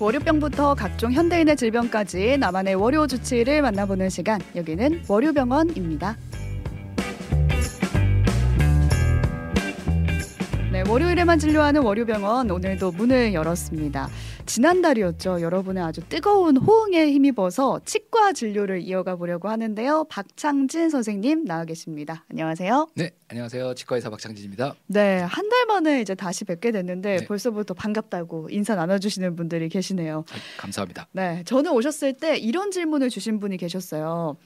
[0.00, 4.40] 월요병부터 각종 현대인의 질병까지 나만의 월요 주치의를 만나보는 시간.
[4.54, 6.16] 여기는 월요병원입니다.
[10.70, 14.08] 네, 월요일에만 진료하는 월요병원 오늘도 문을 열었습니다.
[14.48, 15.42] 지난달이었죠.
[15.42, 20.04] 여러분의 아주 뜨거운 호응에 힘입어서 치과 진료를 이어가 보려고 하는데요.
[20.08, 22.24] 박창진 선생님 나와 계십니다.
[22.30, 22.88] 안녕하세요.
[22.94, 23.74] 네, 안녕하세요.
[23.74, 24.74] 치과의사 박창진입니다.
[24.86, 27.24] 네, 한 달 만에 이제 다시 뵙게 됐는데 네.
[27.26, 30.24] 벌써부터 반갑다고 인사 나눠주시는 분들이 계시네요.
[30.30, 31.08] 아, 감사합니다.
[31.12, 34.36] 네, 저는 오셨을 때 이런 질문을 주신 분이 계셨어요.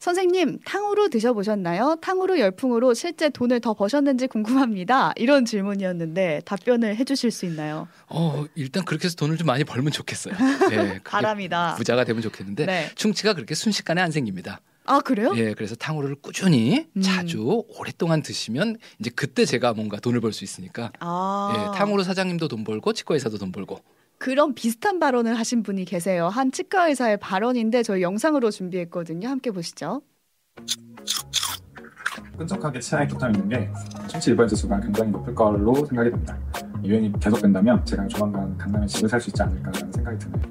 [0.00, 1.98] 선생님, 탕후루 드셔보셨나요?
[2.00, 5.12] 탕후루 열풍으로 실제 돈을 더 버셨는지 궁금합니다.
[5.16, 7.86] 이런 질문이었는데 답변을 해주실 수 있나요?
[8.08, 10.34] 어, 일단 그렇게 해서 돈을 좀 많이 벌면 좋겠어요.
[10.70, 11.74] 네, 바람이다.
[11.74, 12.90] 부자가 되면 좋겠는데 네.
[12.94, 14.62] 충치가 그렇게 순식간에 안 생깁니다.
[14.86, 15.32] 아 그래요?
[15.36, 17.02] 예, 그래서 탕후루를 꾸준히 음.
[17.02, 22.48] 자주 오랫동안 드시면 이제 그때 제가 뭔가 돈을 벌 수 있으니까 아, 예, 탕후루 사장님도
[22.48, 23.78] 돈 벌고 치과 의사도 돈 벌고
[24.20, 26.28] 그런 비슷한 발언을 하신 분이 계세요.
[26.28, 29.26] 한 치과 의사의 발언인데 저희 영상으로 준비했거든요.
[29.26, 30.02] 함께 보시죠.
[32.36, 33.70] 끈적하게 치아에 붙어 있는 게
[34.08, 36.38] 충치 유발 지수가 굉장히 높을 걸로 생각이 됩니다.
[36.84, 40.42] 유행이 계속된다면 제가 조만간 강남에 집을 살 수 있지 않을까라는 생각이 드네요.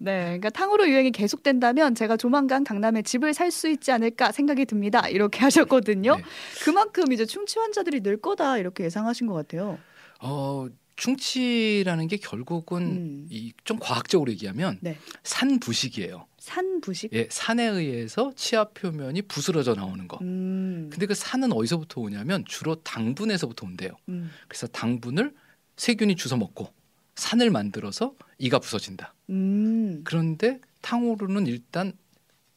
[0.00, 5.08] 네, 그러니까 탕후루 유행이 계속된다면 제가 조만간 강남에 집을 살 수 있지 않을까 생각이 듭니다.
[5.08, 6.16] 이렇게 하셨거든요.
[6.16, 6.22] 네.
[6.62, 9.78] 그만큼 이제 충치 환자들이 늘 거다 이렇게 예상하신 것 같아요.
[10.20, 13.26] 어, 충치라는 게 결국은 음.
[13.30, 14.98] 이좀 과학적으로 얘기하면 네.
[15.22, 16.26] 산 부식이에요.
[16.38, 17.12] 산 부식.
[17.12, 20.18] 예, 산에 의해서 치아 표면이 부스러져 나오는 거.
[20.22, 23.90] 음, 근데 그 산은 어디서부터 오냐면 주로 당분에서부터 온대요.
[24.08, 25.34] 음, 그래서 당분을
[25.76, 26.72] 세균이 주워 먹고
[27.14, 29.14] 산을 만들어서 이가 부서진다.
[29.30, 31.92] 음, 그런데 탕후루는 일단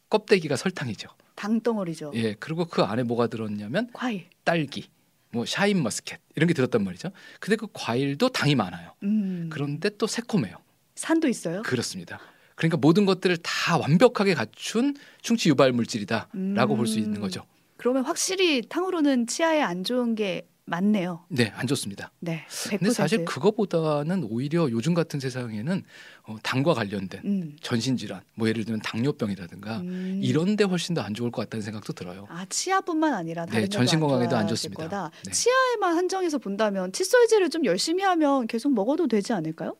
[0.09, 1.09] 껍데기가 설탕이죠.
[1.35, 2.11] 당덩어리죠.
[2.15, 4.27] 예, 그리고 그 안에 뭐가 들었냐면 과일.
[4.43, 4.89] 딸기,
[5.35, 7.11] 뭐 샤인 머스켓 이런 게 들었단 말이죠.
[7.41, 8.93] 근데 그 과일도 당이 많아요.
[9.03, 10.55] 음, 그런데 또 새콤해요.
[10.95, 11.61] 산도 있어요.
[11.61, 12.19] 그렇습니다.
[12.55, 16.77] 그러니까 모든 것들을 다 완벽하게 갖춘 충치 유발 물질이다라고 음.
[16.77, 17.45] 볼수 있는 거죠.
[17.75, 21.25] 그러면 확실히 탕후루는 치아에 안 좋은 게 맞네요.
[21.29, 22.11] 네, 안 좋습니다.
[22.19, 22.79] 네, 100%.
[22.79, 25.83] 근데 사실 그거보다는 오히려 요즘 같은 세상에는
[26.23, 30.19] 어, 당과 관련된 음, 전신 질환, 뭐 예를 들면 당뇨병이라든가 음.
[30.23, 32.25] 이런 데 훨씬 더 안 좋을 것 같다는 생각도 들어요.
[32.29, 35.11] 아 치아뿐만 아니라 네, 전신 건강에도 안 좋습니다.
[35.23, 35.31] 네.
[35.31, 39.77] 치아에만 한정해서 본다면 칫솔질을 좀 열심히 하면 계속 먹어도 되지 않을까요?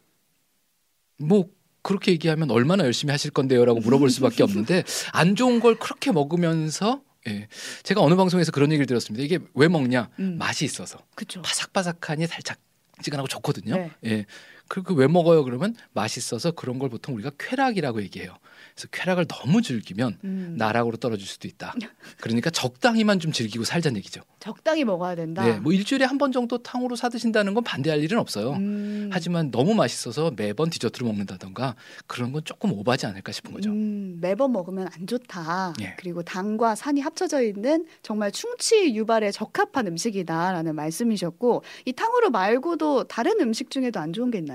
[1.18, 1.46] 뭐
[1.82, 7.48] 그렇게 얘기하면 얼마나 열심히 하실 건데요라고 물어볼 수밖에 없는데 안 좋은 걸 그렇게 먹으면서 예,
[7.84, 9.24] 제가 어느 방송에서 그런 얘기를 들었습니다.
[9.24, 10.10] 이게 왜 먹냐?
[10.20, 11.42] 음, 맛이 있어서 그렇죠.
[11.42, 12.58] 바삭바삭하니 살짝
[13.02, 13.76] 찌근하고 좋거든요.
[13.76, 13.92] 네.
[14.06, 14.26] 예.
[14.68, 15.44] 그리고 왜 먹어요?
[15.44, 18.36] 그러면 맛있어서 그런 걸 보통 우리가 쾌락이라고 얘기해요.
[18.74, 21.76] 그래서 쾌락을 너무 즐기면 음, 나락으로 떨어질 수도 있다.
[22.20, 24.22] 그러니까 적당히만 좀 즐기고 살자는 얘기죠.
[24.40, 25.44] 적당히 먹어야 된다.
[25.46, 28.54] 네, 뭐 일주일에 한 번 정도 탕후루 사 드신다는 건 반대할 일은 없어요.
[28.54, 31.76] 음, 하지만 너무 맛있어서 매번 디저트로 먹는다던가
[32.08, 33.70] 그런 건 조금 오바지 않을까 싶은 거죠.
[33.70, 35.74] 음, 매번 먹으면 안 좋다.
[35.82, 35.96] 예.
[35.98, 43.40] 그리고 당과 산이 합쳐져 있는 정말 충치 유발에 적합한 음식이다라는 말씀이셨고 이 탕후루 말고도 다른
[43.42, 44.55] 음식 중에도 안 좋은 게 있나요?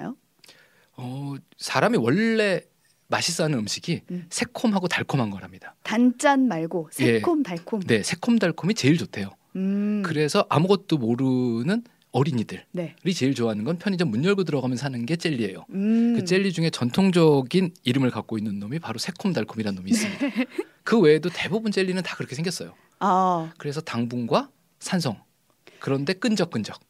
[1.00, 2.60] 어, 사람이 원래
[3.08, 4.26] 맛있어 하는 음식이 음.
[4.30, 5.74] 새콤하고 달콤한 거랍니다.
[5.82, 7.04] 단짠 말고 예.
[7.14, 7.80] 새콤 달콤.
[7.80, 9.30] 네, 새콤 달콤이 제일 좋대요.
[9.56, 12.94] 음, 그래서 아무것도 모르는 어린이들이 네.
[13.14, 15.64] 제일 좋아하는 건 편의점 문 열고 들어가면 사는 게 젤리예요.
[15.70, 20.28] 음, 그 젤리 중에 전통적인 이름을 갖고 있는 놈이 바로 새콤달콤이라는 놈이 있습니다.
[20.28, 20.46] 네.
[20.84, 22.74] 그 외에도 대부분 젤리는 다 그렇게 생겼어요.
[22.98, 24.50] 아, 그래서 당분과
[24.80, 25.22] 산성.
[25.78, 26.80] 그런데 끈적끈적.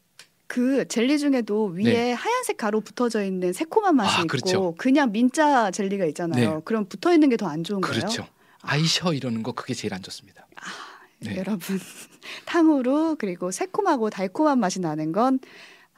[0.51, 2.11] 그 젤리 중에도 위에 네.
[2.11, 4.75] 하얀색 가루 붙어져 있는 새콤한 맛이 아, 있고 그렇죠.
[4.77, 6.55] 그냥 민자 젤리가 있잖아요.
[6.55, 6.61] 네.
[6.65, 7.93] 그럼 붙어 있는 게 더 안 좋은 거예요?
[8.01, 8.27] 그렇죠.
[8.61, 10.45] 아이셔 이러는 거 그게 제일 안 좋습니다.
[11.19, 11.37] 네.
[11.37, 11.79] 여러분
[12.45, 15.39] 탕후루 그리고 새콤하고 달콤한 맛이 나는 건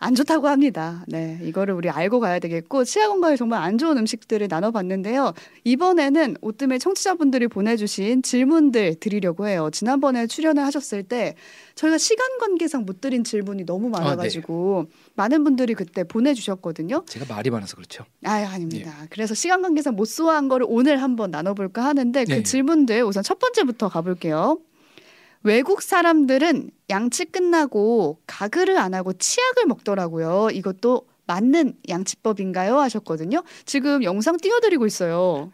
[0.03, 1.05] 안 좋다고 합니다.
[1.07, 5.31] 네, 이거를 우리 알고 가야 되겠고 치아 건강에 정말 안 좋은 음식들을 나눠봤는데요.
[5.63, 9.69] 이번에는 오뜨밀 청취자분들이 보내주신 질문들 드리려고 해요.
[9.71, 11.35] 지난번에 출연을 하셨을 때
[11.75, 17.05] 저희가 시간 관계상 못 드린 질문이 너무 많아가지고 많은 분들이 그때 보내주셨거든요.
[17.07, 18.03] 제가 말이 많아서 그렇죠.
[18.25, 18.93] 아유 아닙니다.
[19.09, 22.43] 그래서 시간 관계상 못 소화한 거를 오늘 한번 나눠볼까 하는데 그 네.
[22.43, 24.59] 질문들 우선 첫 번째부터 가볼게요.
[25.43, 30.49] 외국 사람들은 양치 끝나고 가글을 안 하고 치약을 먹더라고요.
[30.51, 32.79] 이것도 맞는 양치법인가요?
[32.79, 33.43] 하셨거든요.
[33.65, 35.51] 지금 영상 띄워드리고 있어요.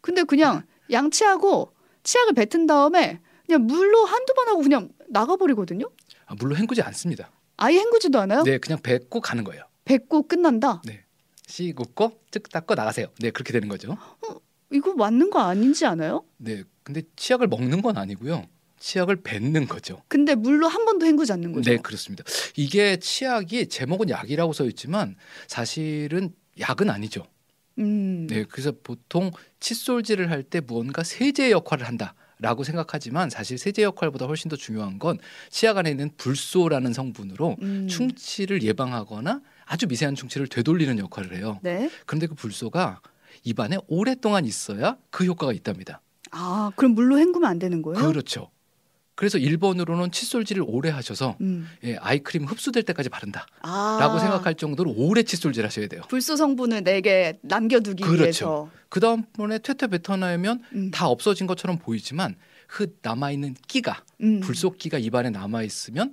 [0.00, 1.72] 근데 그냥 양치하고
[2.02, 5.90] 치약을 뱉은 다음에 그냥 물로 한두 번 하고 그냥 나가버리거든요.
[6.26, 7.30] 아, 물론 헹구지 않습니다.
[7.58, 8.42] 아예 헹구지도 않아요?
[8.44, 9.64] 네, 그냥 뱉고 가는 거예요.
[9.84, 10.82] 뱉고 끝난다.
[11.46, 13.06] 씩 웃고 쓱 닦고 나가세요.
[13.20, 13.96] 네, 그렇게 되는 거죠.
[14.70, 16.24] 이거 맞는 거 아닌지 않아요?
[16.36, 18.44] 네, 근데 치약을 먹는 건 아니고요.
[18.80, 20.02] 치약을 뱉는 거죠.
[20.08, 21.70] 근데 물로 한 번도 헹구지 않는 거죠.
[21.70, 22.24] 네, 그렇습니다.
[22.56, 25.16] 이게 치약이 제목은 약이라고 써 있지만
[25.46, 27.26] 사실은 약은 아니죠.
[27.78, 28.26] 음.
[28.28, 29.30] 네, 그래서 보통
[29.60, 34.98] 칫솔질을 할 때 무언가 세제 역할을 한다 라고 생각하지만 사실 세제 역할보다 훨씬 더 중요한
[34.98, 35.18] 건
[35.50, 37.88] 치약 안에 있는 불소라는 성분으로 음.
[37.88, 41.58] 충치를 예방하거나 아주 미세한 충치를 되돌리는 역할을 해요.
[41.62, 41.90] 네.
[42.06, 43.00] 그런데 그 불소가
[43.44, 46.00] 입안에 오랫동안 있어야 그 효과가 있답니다.
[46.30, 48.06] 아, 그럼 물로 헹구면 안 되는 거예요?
[48.06, 48.50] 그렇죠.
[49.18, 51.68] 그래서 일본으로는 칫솔질을 오래 하셔서 음.
[51.82, 54.18] 예, 아이크림 흡수될 때까지 바른다라고 아.
[54.20, 56.02] 생각할 정도로 오래 칫솔질 하셔야 돼요.
[56.08, 58.22] 불소 성분을 내게 남겨두기 그렇죠.
[58.22, 58.70] 위해서.
[58.88, 60.90] 그 다음번에 퇴퇴 뱉어내면 음.
[60.92, 62.36] 다 없어진 것처럼 보이지만
[62.68, 64.38] 그 남아 있는 끼가 음.
[64.38, 66.12] 불속기가 입안에 남아 있으면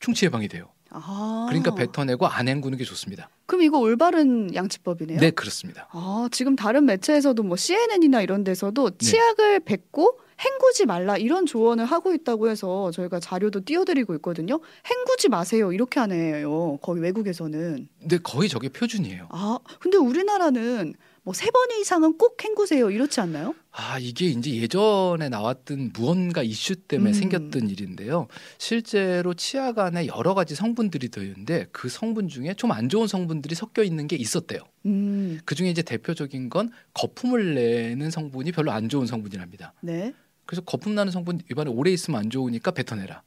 [0.00, 0.72] 충치 예방이 돼요.
[0.90, 1.46] 아.
[1.48, 3.30] 그러니까 뱉어내고 안 헹구는 게 좋습니다.
[3.52, 5.20] 그럼 이거 올바른 양치법이네요.
[5.20, 5.86] 네, 그렇습니다.
[5.90, 8.96] 아, 지금 다른 매체에서도 뭐 CNN이나 이런 데서도 네.
[8.96, 14.58] 치약을 뱉고 헹구지 말라 이런 조언을 하고 있다고 해서 저희가 자료도 띄워드리고 있거든요.
[14.88, 16.78] 헹구지 마세요 이렇게 하네요.
[16.80, 17.88] 거기 외국에서는.
[18.00, 19.28] 근데 거의 저게 표준이에요.
[19.28, 23.54] 아, 근데 우리나라는 뭐 세 번 이상은 꼭 헹구세요 이렇지 않나요?
[23.70, 27.14] 아, 이게 이제 예전에 나왔던 무언가 이슈 때문에 음.
[27.14, 28.26] 생겼던 일인데요.
[28.58, 33.82] 실제로 치약 안에 여러 가지 성분들이 들어있는데 그 성분 중에 좀 안 좋은 성분들이 섞여
[33.84, 34.60] 있는 게 있었대요.
[34.86, 39.74] 음, 그 중에 이제 대표적인 건 거품을 내는 성분이 별로 안 좋은 성분이랍니다.
[39.80, 40.12] 네.
[40.44, 43.22] 그래서 거품 나는 성분 입안에 오래 있으면 안 좋으니까 뱉어내라.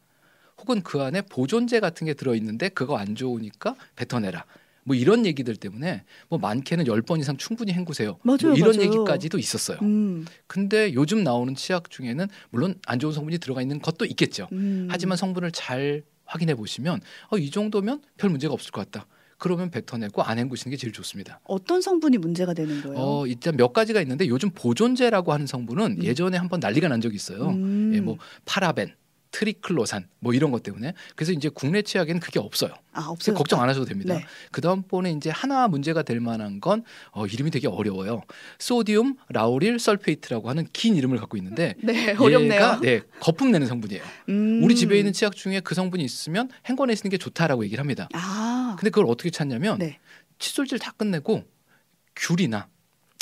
[0.59, 4.45] 혹은 그 안에 보존제 같은 게 들어있는데 그거 안 좋으니까 뱉어내라.
[4.85, 8.17] 뭐 이런 얘기들 때문에 뭐 많게는 열 번 이상 충분히 헹구세요.
[8.23, 8.81] 맞아요, 뭐 이런 맞아요.
[8.83, 9.77] 얘기까지도 있었어요.
[9.81, 14.47] 음, 근데 요즘 나오는 치약 중에는 물론 안 좋은 성분이 들어가 있는 것도 있겠죠.
[14.53, 14.87] 음.
[14.89, 19.05] 하지만 성분을 잘 확인해 보시면 어, 이 정도면 별 문제가 없을 것 같다.
[19.37, 21.41] 그러면 뱉어내고 안 헹구시는 게 제일 좋습니다.
[21.43, 22.95] 어떤 성분이 문제가 되는 거예요?
[22.97, 26.03] 어, 일단 몇 가지가 있는데 요즘 보존제라고 하는 성분은 음.
[26.03, 27.49] 예전에 한번 난리가 난 적이 있어요.
[27.49, 27.91] 음.
[27.93, 28.93] 예, 뭐 파라벤,
[29.35, 32.73] 트리클로산 뭐 이런 것 때문에 그래서 이제 국내 치약에는 그게 없어요.
[32.93, 33.35] 아, 없어요.
[33.35, 34.13] 걱정 안 하셔도 됩니다.
[34.13, 34.25] 네.
[34.51, 38.21] 그 다음 번에 이제 하나 문제가 될 만한 건 어, 이름이 되게 어려워요.
[38.59, 42.53] sodium lauryl sulfate라고 하는 긴 이름을 갖고 있는데 네, 어렵네요.
[42.53, 44.01] 얘가 네 거품 내는 성분이에요.
[44.29, 44.61] 음.
[44.63, 48.07] 우리 집에 있는 치약 중에 그 성분이 있으면 헹궈내시는 게 좋다라고 얘기를 합니다.
[48.13, 49.99] 아, 근데 그걸 어떻게 찾냐면 네.
[50.39, 51.43] 칫솔질 다 끝내고
[52.15, 52.69] 귤이나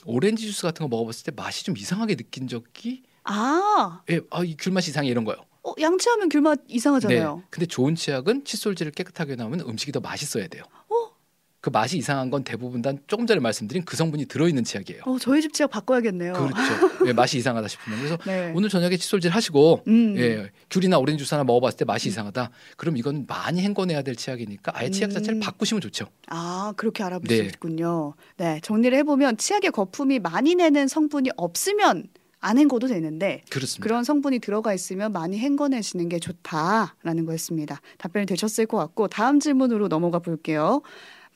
[0.05, 4.55] 오렌지 주스 같은 거 먹어봤을 때 맛이 좀 이상하게 느낀 적이 아, 예, 아, 이
[4.57, 5.37] 귤 맛이 이상해 이런 거요.
[5.63, 7.35] 어, 양치하면 귤맛 이상하잖아요.
[7.37, 7.43] 네.
[7.49, 10.63] 근데 좋은 치약은 칫솔질을 깨끗하게 나오면 음식이 더 맛있어야 돼요.
[10.89, 11.13] 어?
[11.61, 15.03] 그 맛이 이상한 건 대부분 다 조금 전에 말씀드린 그 성분이 들어있는 치약이에요.
[15.05, 16.33] 어, 저희 집 치약 바꿔야겠네요.
[16.33, 17.07] 그렇죠.
[17.07, 18.51] 예, 맛이 이상하다 싶으면 그래서 네.
[18.53, 20.17] 오늘 저녁에 칫솔질 하시고 음.
[20.17, 22.49] 예, 귤이나 오렌지 주스 하나 먹어봤을 때 맛이 이상하다.
[22.75, 25.39] 그럼 이건 많이 헹궈내야 될 치약이니까 아예 치약 자체를 음.
[25.39, 26.07] 바꾸시면 좋죠.
[26.27, 27.37] 아, 그렇게 알아볼 네.
[27.37, 28.15] 수 있군요.
[28.35, 32.09] 네, 정리를 해보면 치약의 거품이 많이 내는 성분이 없으면
[32.43, 33.83] 안 헹궈도 되는데 그렇습니다.
[33.83, 37.81] 그런 성분이 들어가 있으면 많이 헹궈내시는 게 좋다라는 거였습니다.
[37.97, 40.81] 답변이 되셨을 것 같고 다음 질문으로 넘어가 볼게요.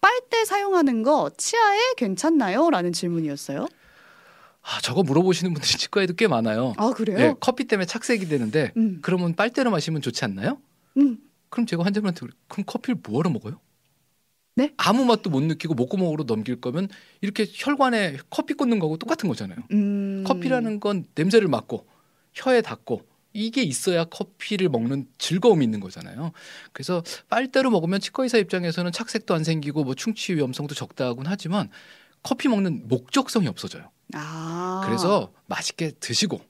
[0.01, 2.69] 빨대 사용하는 거 치아에 괜찮나요?
[2.69, 3.67] 라는 질문이었어요.
[4.61, 6.73] 아, 저거 물어보시는 분들이 치과에도 꽤 많아요.
[6.77, 7.17] 아, 그래요?
[7.19, 8.99] 예, 커피 때문에 착색이 되는데 음.
[9.01, 10.59] 그러면 빨대로 마시면 좋지 않나요?
[10.97, 11.17] 음.
[11.49, 12.27] 그럼 제가 환자분한테.
[12.49, 13.59] 그럼 커피를 뭐하러 먹어요?
[14.57, 14.73] 네?
[14.75, 16.89] 아무 맛도 못 느끼고 목구멍으로 넘길 거면
[17.21, 19.59] 이렇게 혈관에 커피 꽂는 거하고 똑같은 거잖아요.
[19.71, 20.23] 음.
[20.25, 21.85] 커피라는 건 냄새를 맡고
[22.33, 26.31] 혀에 닿고 이게 있어야 커피를 먹는 즐거움이 있는 거잖아요.
[26.71, 31.69] 그래서 빨대로 먹으면 치과 의사 입장에서는 착색도 안 생기고 뭐 충치 위험성도 적다곤 하지만
[32.23, 33.91] 커피 먹는 목적성이 없어져요.
[34.15, 34.81] 아.
[34.85, 36.41] 그래서 맛있게 드시고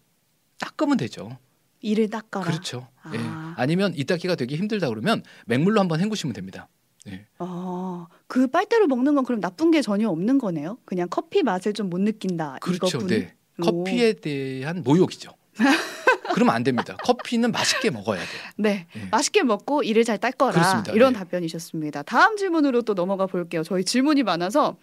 [0.59, 1.37] 닦으면 되죠.
[1.81, 2.45] 이를 닦아라.
[2.45, 2.87] 그렇죠.
[3.01, 3.11] 아.
[3.13, 3.19] 예.
[3.61, 6.69] 아니면 이 닦기가 되게 힘들다 그러면 맹물로 한번 헹구시면 됩니다.
[7.07, 7.25] 예.
[7.39, 10.77] 어, 그 빨대로 먹는 건 그럼 나쁜 게 전혀 없는 거네요.
[10.85, 12.57] 그냥 커피 맛을 좀 못 느낀다.
[12.61, 12.97] 그렇죠.
[12.97, 13.07] 이것뿐.
[13.07, 13.33] 네.
[13.59, 13.63] 오.
[13.63, 15.31] 커피에 대한 모욕이죠.
[16.33, 16.95] 그러면 안 됩니다.
[17.03, 18.41] 커피는 맛있게 먹어야 돼요.
[18.57, 19.07] 네, 예.
[19.09, 20.91] 맛있게 먹고 이를 잘 닦거라 그렇습니다.
[20.93, 21.19] 이런 네.
[21.19, 22.03] 답변이셨습니다.
[22.03, 23.63] 다음 질문으로 또 넘어가 볼게요.
[23.63, 24.77] 저희 질문이 많아서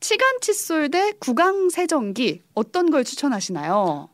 [0.00, 4.08] 치간 칫솔 대 구강 세정기 어떤 걸 추천하시나요?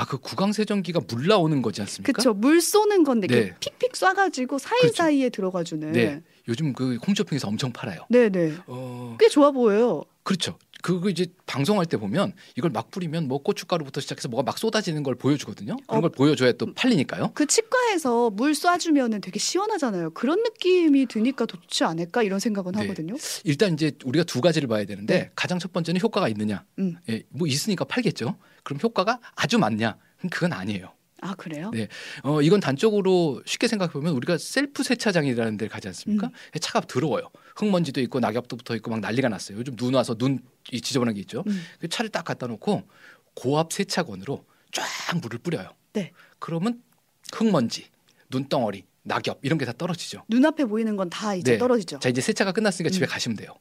[0.00, 2.12] 아, 그 구강 세정기가 물 나오는 거지 않습니까?
[2.12, 2.32] 그렇죠.
[2.32, 3.54] 물 쏘는 건데 네.
[3.60, 5.92] 픽픽 쏴가지고 사이 사이에 들어가주는.
[5.92, 6.22] 네.
[6.48, 8.06] 요즘 그 홈쇼핑에서 엄청 팔아요.
[8.08, 8.54] 네, 네.
[8.66, 10.04] 어, 꽤 좋아 보여요.
[10.22, 10.56] 그렇죠.
[10.82, 15.16] 그거 이제 방송할 때 보면 이걸 막 뿌리면 뭐 고춧가루부터 시작해서 뭐가 막 쏟아지는 걸
[15.16, 15.76] 보여주거든요.
[15.86, 16.00] 그런 어.
[16.00, 17.32] 걸 보여줘야 또 팔리니까요.
[17.34, 20.10] 그 치과에서 물 쏴주면은 되게 시원하잖아요.
[20.10, 22.80] 그런 느낌이 드니까 더 좋지 않을까 이런 생각은 네.
[22.80, 23.16] 하거든요.
[23.44, 25.30] 일단 이제 우리가 두 가지를 봐야 되는데 네.
[25.34, 26.64] 가장 첫 번째는 효과가 있느냐.
[26.78, 26.96] 음.
[27.10, 28.38] 예, 뭐 있으니까 팔겠죠.
[28.62, 29.96] 그럼 효과가 아주 많냐?
[30.30, 30.92] 그건 아니에요.
[31.22, 31.70] 아 그래요?
[31.74, 31.86] 네.
[32.22, 36.28] 어, 이건 단적으로 쉽게 생각해 보면 우리가 셀프 세차장이라는 데를 가지 않습니까?
[36.28, 36.58] 음.
[36.60, 37.30] 차가 더러워요.
[37.56, 39.58] 흙먼지도 있고 낙엽도 붙어 있고 막 난리가 났어요.
[39.58, 40.38] 요즘 눈 와서 눈
[40.72, 41.42] 이 지저분한 게 있죠.
[41.46, 41.62] 음.
[41.80, 42.86] 그 차를 딱 갖다 놓고
[43.34, 44.84] 고압 세차건으로 쫙
[45.20, 45.70] 물을 뿌려요.
[45.94, 46.12] 네.
[46.38, 46.82] 그러면
[47.32, 47.86] 흙먼지,
[48.30, 50.24] 눈덩어리, 낙엽 이런 게 다 떨어지죠.
[50.28, 51.58] 눈앞에 보이는 건 다 이제 네.
[51.58, 51.98] 떨어지죠.
[51.98, 53.08] 자 이제 세차가 끝났으니까 집에 음.
[53.08, 53.54] 가시면 돼요.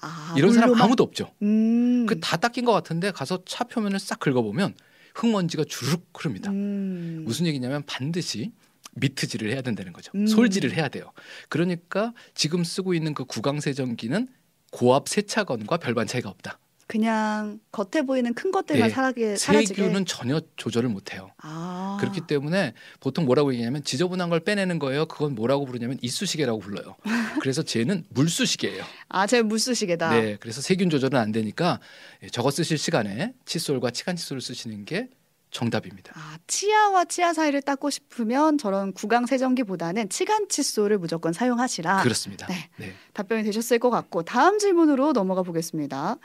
[0.00, 0.86] 아, 이런 사람 물로만?
[0.86, 1.32] 아무도 없죠.
[1.42, 2.06] 음.
[2.06, 4.74] 그다 닦인 것 같은데 가서 차 표면을 싹 긁어보면
[5.14, 6.50] 흙먼지가 주르륵 흐릅니다.
[6.50, 7.24] 음.
[7.26, 8.52] 무슨 얘기냐면 반드시
[8.94, 10.12] 미트질을 해야 된다는 거죠.
[10.14, 10.26] 음.
[10.26, 11.12] 솔질을 해야 돼요.
[11.48, 14.28] 그러니까 지금 쓰고 있는 그 구강세정기는
[14.70, 16.58] 고압 세차건과 별반 차이가 없다.
[16.88, 18.94] 그냥 겉에 보이는 큰 것들만 네.
[18.94, 19.74] 사라게 사라지게.
[19.74, 21.30] 세균은 전혀 조절을 못해요.
[21.36, 21.98] 아.
[22.00, 25.04] 그렇기 때문에 보통 뭐라고 얘기하냐면 지저분한 걸 빼내는 거예요.
[25.04, 26.96] 그건 뭐라고 부르냐면 이쑤시개라고 불러요.
[27.42, 28.82] 그래서 쟤는 물쑤시개예요.
[29.10, 30.10] 아, 제 물쑤시개다.
[30.10, 31.78] 네, 그래서 세균 조절은 안 되니까
[32.22, 35.10] 예, 저거 쓰실 시간에 칫솔과 치간 칫솔을 쓰시는 게
[35.50, 36.12] 정답입니다.
[36.16, 42.02] 아, 치아와 치아 사이를 닦고 싶으면 저런 구강 세정기보다는 치간 칫솔을 무조건 사용하시라.
[42.02, 42.46] 그렇습니다.
[42.46, 42.70] 네.
[42.76, 42.92] 네.
[43.12, 46.16] 답변이 되셨을 것 같고 다음 질문으로 넘어가 보겠습니다.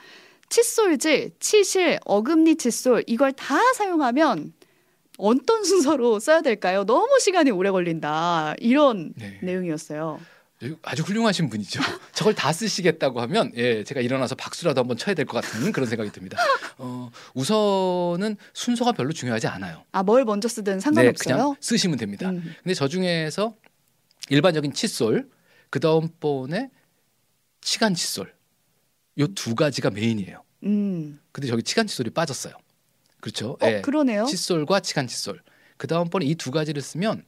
[0.58, 4.54] 칫솔질, 치실, 어금니 칫솔 이걸 다 사용하면
[5.18, 6.84] 어떤 순서로 써야 될까요?
[6.86, 8.54] 너무 시간이 오래 걸린다.
[8.60, 9.40] 이런 네.
[9.42, 10.20] 내용이었어요.
[10.84, 11.82] 아주 훌륭하신 분이죠.
[12.14, 16.12] 저걸 다 쓰시겠다고 하면 예, 제가 일어나서 박수라도 한번 쳐야 될 것 같은 그런 생각이
[16.12, 16.38] 듭니다.
[16.78, 19.84] 어, 우선은 순서가 별로 중요하지 않아요.
[19.92, 21.36] 아, 뭘 먼저 쓰든 네, 상관없어요.
[21.36, 22.30] 그냥 쓰시면 됩니다.
[22.30, 22.54] 음.
[22.62, 23.56] 근데 저 중에서
[24.30, 25.28] 일반적인 칫솔,
[25.72, 26.70] 그 다음 번에
[27.62, 28.32] 치간 칫솔,
[29.20, 30.44] 요 두 가지가 메인이에요.
[30.64, 31.20] 음.
[31.32, 32.54] 근데 저기 치간 칫솔이 빠졌어요.
[33.22, 33.58] 그렇죠?
[33.62, 33.82] 어, 예.
[33.82, 34.26] 그러네요.
[34.26, 35.42] 칫솔과 치간 칫솔.
[35.78, 37.24] 그 다음 번에 이 두 가지를 쓰면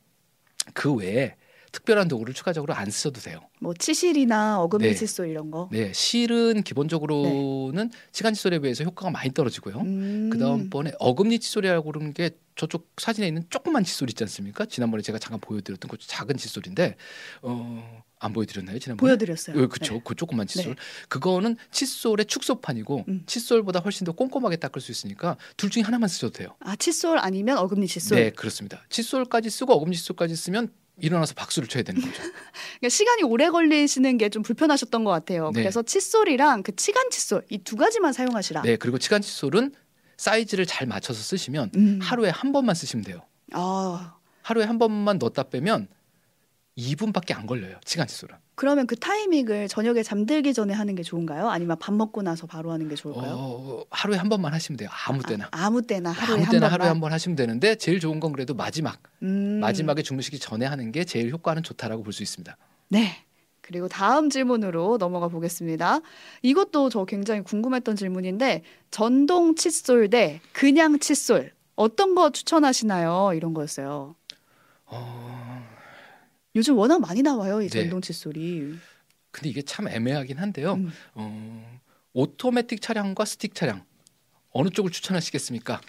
[0.74, 1.36] 그 외에
[1.72, 3.42] 특별한 도구를 추가적으로 안 쓰셔도 돼요.
[3.60, 4.94] 뭐 치실이나 어금니 네.
[4.96, 5.68] 칫솔 이런 거.
[5.74, 9.82] 네, 실은 기본적으로는 치간 칫솔에 비해서 효과가 많이 떨어지고요.
[9.82, 10.30] 음.
[10.32, 14.66] 그 다음 번에 어금니 칫솔이라고 그러는 게 저쪽 사진에 있는 조그만 칫솔 있지 않습니까?
[14.66, 16.96] 지난번에 제가 잠깐 보여드렸던 그 작은 칫솔인데
[17.42, 18.80] 어, 안 보여드렸나요?
[18.80, 19.10] 지난번에?
[19.10, 19.62] 보여드렸어요.
[19.64, 19.94] 어, 그쵸.
[19.96, 20.02] 네.
[20.04, 20.76] 그 조그만 칫솔.
[20.76, 20.82] 네.
[21.10, 23.24] 그거는 칫솔의 축소판이고 음.
[23.26, 26.50] 칫솔보다 훨씬 더 꼼꼼하게 닦을 수 있으니까 둘 중에 하나만 쓰셔도 돼요.
[26.60, 28.18] 아 칫솔 아니면 어금니 칫솔.
[28.18, 28.82] 네, 그렇습니다.
[28.90, 32.14] 칫솔까지 쓰고 어금니 칫솔까지 쓰면 일어나서 박수를 쳐야 되는 거죠.
[32.80, 35.52] 그러니까 시간이 오래 걸리시는 게 좀 불편하셨던 것 같아요.
[35.54, 35.62] 네.
[35.62, 38.62] 그래서 칫솔이랑 그 치간 칫솔 이 두 가지만 사용하시라.
[38.62, 39.74] 네, 그리고 치간 칫솔은
[40.18, 42.00] 사이즈를 잘 맞춰서 쓰시면 음.
[42.02, 43.22] 하루에 한 번만 쓰시면 돼요.
[43.52, 45.88] 아 하루에 한 번만 넣었다 빼면
[46.78, 47.78] 2분밖에 안 걸려요.
[47.86, 48.36] 치간 칫솔은.
[48.56, 51.50] 그러면 그 타이밍을 저녁에 잠들기 전에 하는 게 좋은가요?
[51.50, 53.34] 아니면 밥 먹고 나서 바로 하는 게 좋을까요?
[53.38, 54.90] 어, 하루에 한 번만 하시면 돼요.
[55.06, 55.48] 아무 때나.
[55.52, 56.72] 아, 무 때나 하루에 아무 한 때나 번만.
[56.72, 59.60] 하루에 한 번 하시면 되는데 제일 좋은 건 그래도 마지막 음.
[59.62, 62.58] 마지막에 주무시기 전에 하는 게 제일 효과는 좋다라고 볼 수 있습니다.
[62.90, 63.18] 네.
[63.62, 66.00] 그리고 다음 질문으로 넘어가 보겠습니다.
[66.44, 73.32] 이것도 저 굉장히 궁금했던 질문인데 전동 칫솔 대 그냥 칫솔 어떤 거 추천하시나요?
[73.34, 74.16] 이런 거였어요.
[74.86, 75.68] 어,
[76.56, 77.82] 요즘 워낙 많이 나와요 이 네.
[77.82, 78.76] 전동 칫솔이.
[79.32, 80.76] 근데 이게 참 애매하긴 한데요.
[80.76, 80.92] 음.
[81.16, 81.80] 어,
[82.14, 83.84] 오토매틱 차량과 스틱 차량
[84.52, 85.82] 어느 쪽을 추천하시겠습니까?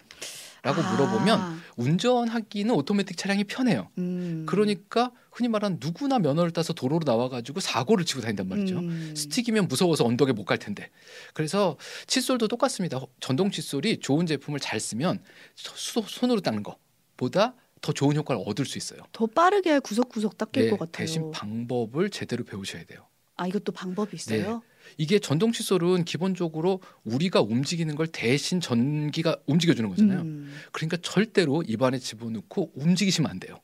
[0.62, 3.88] 라고 아, 물어보면 운전하기는 오토매틱 차량이 편해요.
[3.99, 4.44] 음.
[4.49, 8.78] 그러니까 흔히 말하는 누구나 면허를 따서 도로로 나와가지고 사고를 치고 다닌단 말이죠.
[8.80, 9.14] 음.
[9.16, 10.90] 스틱이면 무서워서 언덕에 못 갈 텐데.
[11.35, 11.76] 그래서
[12.08, 13.00] 칫솔도 똑같습니다.
[13.20, 15.23] 전동 칫솔이 좋은 제품을 잘 쓰면
[15.54, 17.54] 수- 손으로 닦는 것보다
[17.87, 19.00] 더 좋은 효과를 얻을 수 있어요.
[19.12, 20.90] 더 빠르게 구석구석 닦일 네, 것 같아요.
[20.90, 23.07] 대신 방법을 제대로 배우셔야 돼요.
[23.37, 24.62] 아 이것도 방법이 있어요?
[24.99, 30.23] 이게 전동 칫솔은 기본적으로 우리가 움직이는 걸 대신 전기가 움직여주는 거잖아요.
[30.23, 30.52] 음.
[30.73, 33.61] 그러니까 절대로 입안에 집어넣고 움직이시면 안 돼요.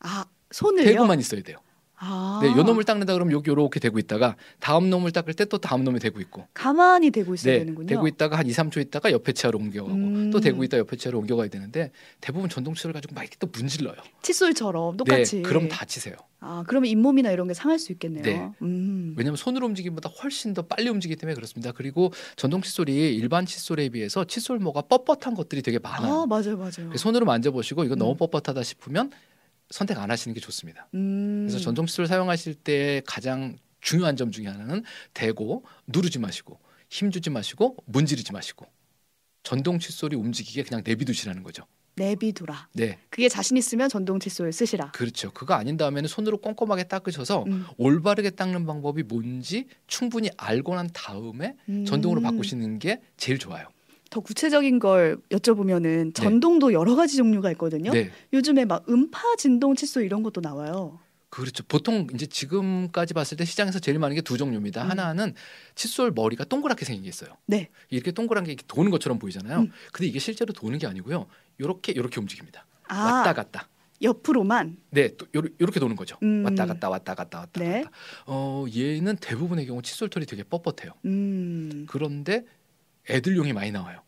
[0.00, 0.84] 아 손을요?
[0.84, 1.58] 대고만 있어야 돼요.
[2.04, 2.40] 아.
[2.42, 5.84] 네, 요 놈을 닦는다 그러면 여기 요렇게 대고 있다가 다음 놈을 닦을 때 또 다음
[5.84, 6.46] 놈이 대고 있고.
[6.54, 7.86] 가만히 대고 있어야 네, 되는군요.
[7.86, 10.30] 대고 있다가 한 2, 3초 있다가 옆에 치아로 옮겨가고 음.
[10.30, 11.90] 또 대고 있다 옆에 치아로 옮겨가야 되는데
[12.20, 13.94] 대부분 전동 칫솔 가지고 막 이렇게 또 문질러요.
[14.22, 15.36] 칫솔처럼 똑같이.
[15.36, 16.14] 네, 그럼 다치세요.
[16.40, 18.22] 아 그러면 잇몸이나 이런 게 상할 수 있겠네요.
[18.24, 18.50] 네.
[18.62, 19.14] 음.
[19.16, 21.70] 왜냐하면 손으로 움직임보다 훨씬 더 빨리 움직이기 때문에 그렇습니다.
[21.72, 26.22] 그리고 전동 칫솔이 일반 칫솔에 비해서 칫솔모가 뻣뻣한 것들이 되게 많아요.
[26.22, 26.88] 아 맞아요, 맞아요.
[26.88, 28.16] 그래서 손으로 만져보시고 이거 너무 음.
[28.16, 29.10] 뻣뻣하다 싶으면
[29.72, 30.88] 선택 안 하시는 게 좋습니다.
[30.94, 31.46] 음.
[31.48, 37.30] 그래서 전동 칫솔 사용하실 때 가장 중요한 점 중에 하나는 대고 누르지 마시고 힘 주지
[37.30, 38.66] 마시고 문지르지 마시고
[39.42, 41.64] 전동 칫솔이 움직이게 그냥 내비두시라는 거죠.
[41.94, 42.68] 내비두라.
[42.72, 44.92] 네, 그게 자신 있으면 전동 칫솔 쓰시라.
[44.92, 45.30] 그렇죠.
[45.32, 47.66] 그거 아닌 다음에는 손으로 꼼꼼하게 닦으셔서 음.
[47.76, 52.22] 올바르게 닦는 방법이 뭔지 충분히 알고 난 다음에 전동으로 음.
[52.22, 53.66] 바꾸시는 게 제일 좋아요.
[54.12, 57.90] 더 구체적인 걸 여쭤보면은 전동도 여러 가지 종류가 있거든요.
[57.92, 61.00] 네, 요즘에 막 음파 진동 칫솔 이런 것도 나와요.
[61.30, 61.64] 그렇죠.
[61.66, 64.84] 보통 이제 지금까지 봤을 때 시장에서 제일 많은 게 두 종류입니다.
[64.84, 64.90] 음.
[64.90, 65.32] 하나는
[65.74, 67.30] 칫솔 머리가 동그랗게 생긴 게 있어요.
[67.46, 67.70] 네.
[67.88, 69.60] 이렇게 동그란 게 도는 것처럼 보이잖아요.
[69.60, 69.72] 음.
[69.94, 71.26] 근데 이게 실제로 도는 게 아니고요.
[71.58, 72.66] 요렇게 요렇게 움직입니다.
[72.88, 73.68] 아 왔다 갔다.
[74.02, 74.76] 옆으로만.
[74.90, 76.18] 네, 또 요러- 요렇게 도는 거죠.
[76.22, 76.44] 음.
[76.44, 77.84] 왔다 갔다 왔다 갔다 왔다 네.
[77.84, 77.90] 갔다.
[78.26, 80.92] 어, 얘는 대부분의 경우 칫솔 털이 되게 뻣뻣해요.
[81.06, 81.86] 음.
[81.88, 82.44] 그런데
[83.10, 84.00] 애들용이 많이 나와요.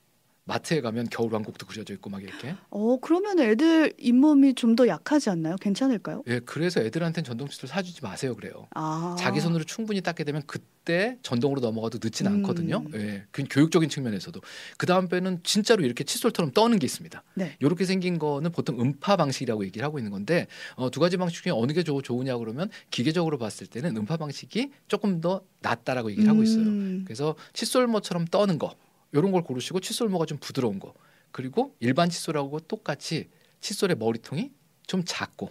[0.47, 2.55] 마트에 가면 겨울왕국도 그려져 있고 막 이렇게.
[2.69, 5.57] 어, 그러면 애들 잇몸이 좀 더 약하지 않나요?
[5.57, 6.23] 괜찮을까요?
[6.27, 8.67] 예, 그래서 애들한테는 전동 칫솔 사주지 마세요 그래요.
[8.75, 9.17] 아.
[9.19, 12.33] 자기 손으로 충분히 닦게 되면 그때 전동으로 넘어가도 늦진 음.
[12.35, 12.85] 않거든요.
[12.95, 14.39] 예, 그 교육적인 측면에서도
[14.77, 17.23] 그 다음 배는 진짜로 이렇게 칫솔처럼 떠는 게 있습니다.
[17.37, 17.57] 네.
[17.61, 21.53] 이렇게 생긴 거는 보통 음파 방식이라고 얘기를 하고 있는 건데 어, 두 가지 방식 중에
[21.57, 26.43] 어느 게 좋, 좋으냐 그러면 기계적으로 봤을 때는 음파 방식이 조금 더 낫다라고 얘기를 하고
[26.43, 26.65] 있어요.
[26.65, 27.03] 음.
[27.07, 28.75] 그래서 칫솔모처럼 떠는 거
[29.15, 30.93] 이런 걸 고르시고 칫솔모가 좀 부드러운 거
[31.31, 33.31] 그리고 일반 칫솔하고 똑같이
[33.61, 34.51] 칫솔의 머리통이
[34.87, 35.51] 좀 작고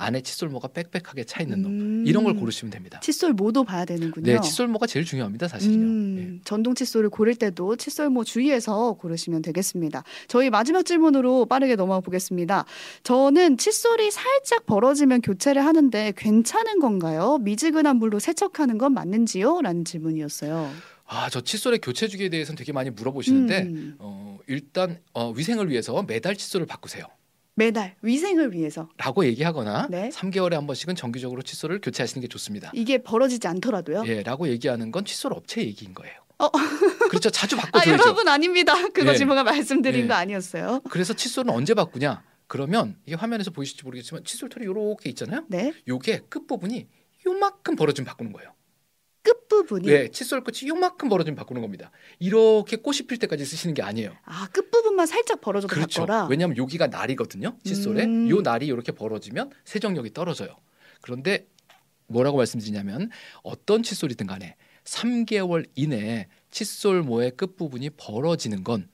[0.00, 2.04] 안에 칫솔모가 빽빽하게 차 있는 놈 음.
[2.06, 3.00] 이런 걸 고르시면 됩니다.
[3.00, 4.32] 칫솔 모도 봐야 되는군요.
[4.32, 5.84] 네, 칫솔모가 제일 중요합니다, 사실은요.
[5.84, 6.40] 음, 예.
[6.44, 10.04] 전동 칫솔을 고를 때도 칫솔모 주의해서 고르시면 되겠습니다.
[10.28, 12.64] 저희 마지막 질문으로 빠르게 넘어가 보겠습니다.
[13.02, 17.38] 저는 칫솔이 살짝 벌어지면 교체를 하는데 괜찮은 건가요?
[17.38, 19.62] 미지근한 물로 세척하는 건 맞는지요?
[19.62, 20.70] 라는 질문이었어요.
[21.08, 26.02] 아, 저 칫솔의 교체 주기에 대해서는 되게 많이 물어보시는데 음, 어, 일단 어, 위생을 위해서
[26.02, 27.06] 매달 칫솔을 바꾸세요.
[27.54, 30.10] 매달 위생을 위해서 라고 얘기하거나 네.
[30.10, 32.70] 3개월에 한 번씩은 정기적으로 칫솔을 교체하시는 게 좋습니다.
[32.74, 34.04] 이게 벌어지지 않더라도요.
[34.06, 36.14] 예, 라고 얘기하는 건 칫솔 업체 얘기인 거예요.
[36.38, 36.50] 어.
[37.08, 37.30] 그렇죠.
[37.30, 38.02] 자주 아 바꿔줘야죠.
[38.02, 38.74] 여러분 아닙니다.
[38.92, 39.16] 그거 예.
[39.16, 40.06] 지금 말씀드린 예.
[40.06, 40.82] 거 아니었어요.
[40.90, 42.22] 그래서 칫솔은 언제 바꾸냐?
[42.46, 45.44] 그러면 이게 화면에서 보이실지 모르겠지만 칫솔 털이 이렇게 있잖아요.
[45.48, 46.86] 네, 요게 끝 부분이
[47.26, 48.52] 요만큼 벌어지면 바꾸는 거예요.
[49.28, 51.90] 끝 부분이 네, 칫솔 끝이 요만큼 벌어지면 바꾸는 겁니다.
[52.18, 54.14] 이렇게 꽃이 필 때까지 쓰시는 게 아니에요.
[54.24, 56.02] 아 끝 부분만 살짝 벌어져도 그렇죠.
[56.06, 56.26] 바꿔라.
[56.28, 57.56] 왜냐하면 여기가 날이거든요.
[57.64, 58.30] 칫솔에 음.
[58.30, 60.56] 요 날이 이렇게 벌어지면 세정력이 떨어져요.
[61.02, 61.46] 그런데
[62.06, 63.10] 뭐라고 말씀드리냐면
[63.42, 68.88] 어떤 칫솔이든 간에 3개월 이내에 칫솔모의 끝 부분이 벌어지는 건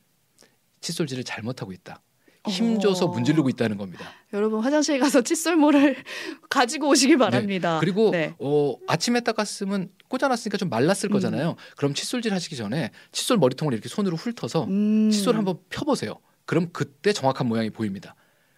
[0.81, 2.03] 칫솔질을 잘못하고 있다.
[2.47, 3.09] 힘줘서 어.
[3.09, 4.05] 문지르고 있다는 겁니다.
[4.33, 5.97] 여러분 화장실 가서 칫솔모를
[6.51, 7.79] 가지고 오시길 바랍니다.
[7.81, 8.35] 그리고 네.
[8.39, 11.13] 어, 아침에 닦았으면 꽂아놨으니까 좀 말랐을 음.
[11.13, 11.57] 거잖아요.
[11.77, 15.11] 그럼 칫솔질 하시기 전에 칫솔 머리통을 이렇게 손으로 훑어서 음.
[15.11, 16.19] 칫솔 한번 펴보세요.
[16.45, 18.15] 그럼 그때 정확한 모양이 보입니다.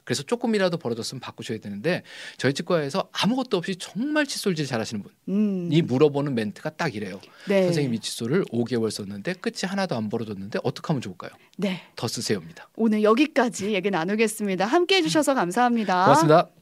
[0.06, 2.02] 그래서 조금이라도 벌어졌으면 바꾸셔야 되는데
[2.38, 5.68] 저희 치과에서 아무것도 없이 정말 칫솔질 잘하시는 음.
[5.68, 7.20] 분이 물어보는 멘트가 딱 이래요.
[7.48, 7.64] 네.
[7.64, 11.32] 선생님 이 칫솔을 5개월 썼는데 끝이 하나도 안 벌어졌는데 어떻게 하면 좋을까요?
[11.58, 11.82] 네.
[11.96, 12.68] 더 쓰세요입니다.
[12.76, 14.64] 오늘 여기까지 얘기 나누겠습니다.
[14.64, 16.04] 함께 해주셔서 감사합니다.
[16.04, 16.56] 고맙습니다.